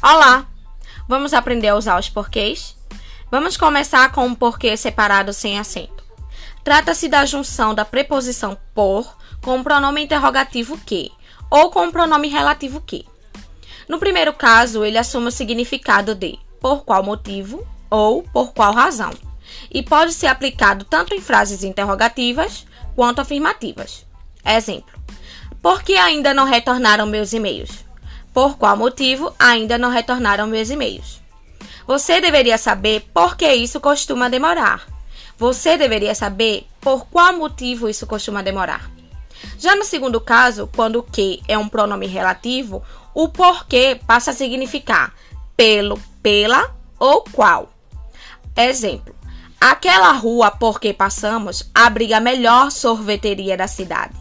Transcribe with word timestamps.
Olá! 0.00 0.46
Vamos 1.08 1.34
aprender 1.34 1.66
a 1.68 1.74
usar 1.74 1.98
os 1.98 2.08
porquês? 2.08 2.76
Vamos 3.32 3.56
começar 3.56 4.12
com 4.12 4.26
um 4.26 4.34
porquê 4.34 4.76
separado 4.76 5.32
sem 5.32 5.58
acento. 5.58 6.04
Trata-se 6.62 7.08
da 7.08 7.26
junção 7.26 7.74
da 7.74 7.84
preposição 7.84 8.56
por 8.72 9.16
com 9.42 9.58
o 9.58 9.64
pronome 9.64 10.04
interrogativo 10.04 10.78
que 10.78 11.10
ou 11.50 11.72
com 11.72 11.88
o 11.88 11.90
pronome 11.90 12.28
relativo 12.28 12.80
que. 12.80 13.04
No 13.88 13.98
primeiro 13.98 14.32
caso, 14.32 14.84
ele 14.84 14.98
assume 14.98 15.26
o 15.26 15.32
significado 15.32 16.14
de 16.14 16.38
por 16.60 16.84
qual 16.84 17.02
motivo 17.02 17.66
ou 17.90 18.22
por 18.22 18.52
qual 18.52 18.72
razão 18.72 19.10
e 19.68 19.82
pode 19.82 20.12
ser 20.12 20.28
aplicado 20.28 20.84
tanto 20.84 21.12
em 21.12 21.20
frases 21.20 21.64
interrogativas 21.64 22.64
quanto 22.94 23.20
afirmativas. 23.20 24.06
Exemplo: 24.46 24.96
Por 25.60 25.82
que 25.82 25.96
ainda 25.96 26.32
não 26.32 26.44
retornaram 26.44 27.04
meus 27.04 27.32
e-mails? 27.32 27.87
Por 28.38 28.56
qual 28.56 28.76
motivo 28.76 29.34
ainda 29.36 29.76
não 29.76 29.90
retornaram 29.90 30.46
meus 30.46 30.70
e-mails? 30.70 31.20
Você 31.88 32.20
deveria 32.20 32.56
saber 32.56 33.10
por 33.12 33.36
que 33.36 33.52
isso 33.52 33.80
costuma 33.80 34.28
demorar. 34.30 34.86
Você 35.36 35.76
deveria 35.76 36.14
saber 36.14 36.64
por 36.80 37.06
qual 37.06 37.36
motivo 37.36 37.88
isso 37.88 38.06
costuma 38.06 38.40
demorar. 38.40 38.88
Já 39.58 39.74
no 39.74 39.82
segundo 39.82 40.20
caso, 40.20 40.70
quando 40.76 41.00
o 41.00 41.02
que 41.02 41.42
é 41.48 41.58
um 41.58 41.68
pronome 41.68 42.06
relativo, 42.06 42.80
o 43.12 43.28
porquê 43.28 44.00
passa 44.06 44.30
a 44.30 44.34
significar 44.34 45.12
pelo, 45.56 46.00
pela 46.22 46.72
ou 46.96 47.24
qual. 47.32 47.72
Exemplo: 48.56 49.16
Aquela 49.60 50.12
rua 50.12 50.48
por 50.48 50.78
que 50.78 50.94
passamos 50.94 51.68
abriga 51.74 52.18
a 52.18 52.20
melhor 52.20 52.70
sorveteria 52.70 53.56
da 53.56 53.66
cidade. 53.66 54.14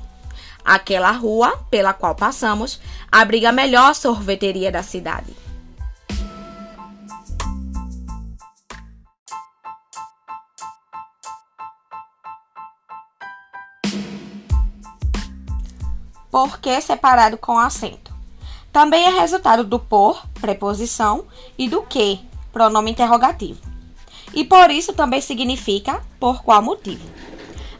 Aquela 0.68 1.12
rua 1.12 1.58
pela 1.72 1.94
qual 1.94 2.14
passamos 2.14 2.82
abriga 3.10 3.48
a 3.48 3.54
melhor 3.54 3.96
sorveteria 3.96 4.70
da 4.70 4.84
cidade. 4.84 5.34
Por 16.30 16.60
que 16.60 16.82
separado 16.82 17.38
com 17.38 17.58
acento. 17.58 18.14
Também 18.74 19.06
é 19.06 19.22
resultado 19.22 19.64
do 19.64 19.80
por, 19.80 20.22
preposição, 20.42 21.26
e 21.58 21.70
do 21.70 21.82
que, 21.84 22.20
pronome 22.52 22.92
interrogativo. 22.92 23.62
E 24.34 24.44
por 24.44 24.70
isso 24.70 24.92
também 24.92 25.22
significa 25.22 26.04
por 26.20 26.44
qual 26.44 26.62
motivo. 26.62 27.08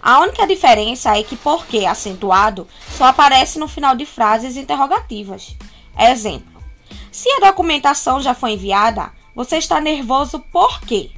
A 0.08 0.22
única 0.22 0.48
diferença 0.48 1.18
é 1.18 1.22
que 1.22 1.36
porque 1.36 1.86
acentuado 1.86 2.66
só 2.98 3.04
aparece 3.08 3.60
no 3.60 3.68
final 3.68 3.94
de 3.94 4.06
frases 4.06 4.56
interrogativas. 4.56 5.54
Exemplo: 6.00 6.64
Se 7.12 7.30
a 7.30 7.40
documentação 7.42 8.22
já 8.22 8.34
foi 8.34 8.54
enviada, 8.54 9.12
você 9.36 9.58
está 9.58 9.82
nervoso 9.82 10.40
por 10.50 10.80
quê? 10.80 11.12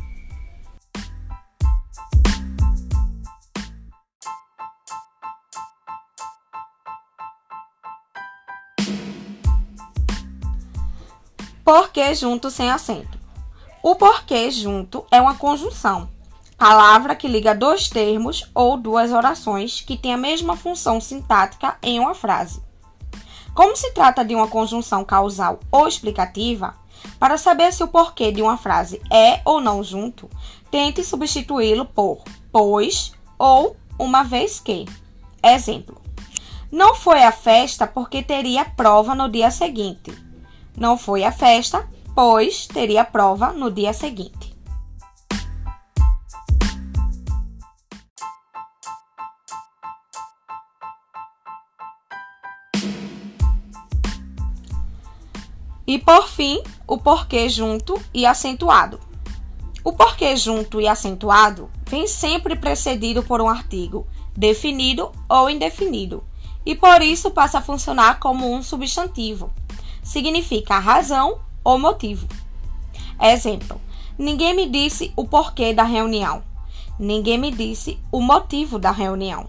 Porque 11.64 12.16
junto 12.16 12.50
sem 12.50 12.72
acento. 12.72 13.20
O 13.84 13.96
porquê 13.96 14.50
junto 14.50 15.06
é 15.12 15.22
uma 15.22 15.36
conjunção 15.36 16.10
palavra 16.60 17.16
que 17.16 17.26
liga 17.26 17.56
dois 17.56 17.88
termos 17.88 18.52
ou 18.54 18.76
duas 18.76 19.14
orações 19.14 19.80
que 19.80 19.96
têm 19.96 20.14
a 20.14 20.18
mesma 20.18 20.58
função 20.58 21.00
sintática 21.00 21.78
em 21.82 21.98
uma 22.02 22.14
frase. 22.14 22.62
Como 23.56 23.78
se 23.78 23.92
trata 23.94 24.26
de 24.26 24.36
uma 24.36 24.48
conjunção 24.48 25.06
causal 25.06 25.62
ou 25.72 25.88
explicativa, 25.88 26.76
para 27.18 27.38
saber 27.38 27.72
se 27.72 27.82
o 27.82 27.88
porquê 27.88 28.30
de 28.30 28.42
uma 28.42 28.58
frase 28.58 29.02
é 29.10 29.40
ou 29.46 29.62
não 29.62 29.82
junto, 29.82 30.30
tente 30.70 31.02
substituí-lo 31.02 31.86
por 31.86 32.24
pois 32.52 33.14
ou 33.38 33.78
uma 33.98 34.24
vez 34.24 34.60
que. 34.60 34.86
Exemplo: 35.42 36.02
Não 36.70 36.94
foi 36.94 37.24
à 37.24 37.32
festa 37.32 37.88
porque 37.88 38.22
teria 38.22 38.66
prova 38.66 39.16
no 39.16 39.30
dia 39.30 39.50
seguinte. 39.50 40.12
Não 40.76 40.98
foi 40.98 41.24
à 41.24 41.32
festa, 41.32 41.88
pois 42.14 42.68
teria 42.68 43.06
prova 43.06 43.54
no 43.54 43.72
dia 43.72 43.94
seguinte. 43.94 44.49
E 55.90 55.98
por 55.98 56.28
fim, 56.28 56.62
o 56.86 57.00
porquê 57.00 57.50
junto 57.50 58.00
e 58.14 58.24
acentuado. 58.24 59.00
O 59.84 59.92
porquê 59.92 60.36
junto 60.36 60.80
e 60.80 60.88
acentuado 60.88 61.68
vem 61.88 62.06
sempre 62.06 62.56
precedido 62.56 63.24
por 63.24 63.42
um 63.42 63.50
artigo 63.50 64.06
definido 64.38 65.12
ou 65.28 65.50
indefinido, 65.50 66.24
e 66.64 66.76
por 66.76 67.02
isso 67.02 67.32
passa 67.32 67.58
a 67.58 67.62
funcionar 67.64 68.20
como 68.20 68.54
um 68.54 68.62
substantivo. 68.62 69.52
Significa 70.04 70.78
razão 70.78 71.40
ou 71.64 71.80
motivo. 71.80 72.28
Exemplo: 73.20 73.82
Ninguém 74.16 74.56
me 74.56 74.70
disse 74.70 75.12
o 75.16 75.26
porquê 75.26 75.74
da 75.74 75.82
reunião. 75.82 76.44
Ninguém 77.00 77.40
me 77.40 77.50
disse 77.50 77.98
o 78.12 78.22
motivo 78.22 78.78
da 78.78 78.92
reunião. 78.92 79.48